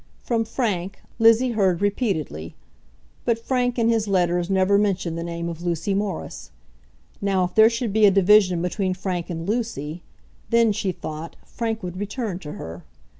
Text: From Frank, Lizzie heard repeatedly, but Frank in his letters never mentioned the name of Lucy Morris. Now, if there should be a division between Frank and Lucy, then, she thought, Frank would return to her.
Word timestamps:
From 0.23 0.45
Frank, 0.45 0.99
Lizzie 1.19 1.51
heard 1.51 1.79
repeatedly, 1.79 2.55
but 3.23 3.37
Frank 3.37 3.77
in 3.77 3.87
his 3.87 4.07
letters 4.07 4.49
never 4.49 4.79
mentioned 4.79 5.15
the 5.15 5.21
name 5.23 5.47
of 5.47 5.61
Lucy 5.61 5.93
Morris. 5.93 6.49
Now, 7.21 7.43
if 7.43 7.53
there 7.53 7.69
should 7.69 7.93
be 7.93 8.07
a 8.07 8.09
division 8.09 8.63
between 8.63 8.95
Frank 8.95 9.29
and 9.29 9.47
Lucy, 9.47 10.01
then, 10.49 10.71
she 10.71 10.91
thought, 10.91 11.35
Frank 11.45 11.83
would 11.83 11.97
return 11.99 12.39
to 12.39 12.53
her. 12.53 12.83